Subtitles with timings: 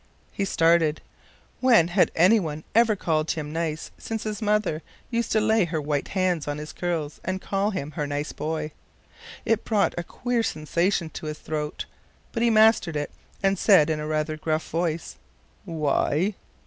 [0.31, 0.99] He started.
[1.59, 4.81] When had any one ever called him nice since his mother
[5.11, 8.71] used to lay her white hand on his curls and call him her nice boy?
[9.45, 11.85] It brought a queer sensation in his throat,
[12.31, 13.11] but he mastered it
[13.43, 15.17] and said in a rather gruff voice:
[15.65, 16.33] "Why?"